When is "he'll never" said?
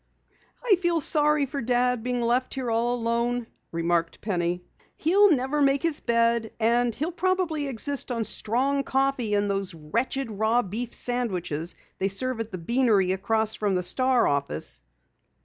4.97-5.61